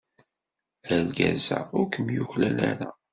Argaz-a 0.93 1.59
ur 1.77 1.85
kem-yuklal 1.93 2.57
ara. 2.69 2.89